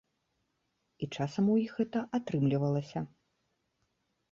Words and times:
І 1.05 1.09
часам 1.17 1.51
у 1.57 1.59
іх 1.65 1.77
гэта 1.81 1.99
атрымлівалася. 2.21 3.07